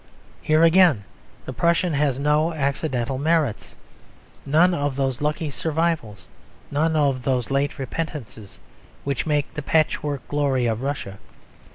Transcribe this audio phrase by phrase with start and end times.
[0.41, 1.03] Here again
[1.45, 3.75] the Prussian has no accidental merits,
[4.47, 6.27] none of those lucky survivals,
[6.71, 8.57] none of those late repentances,
[9.03, 11.19] which make the patchwork glory of Russia.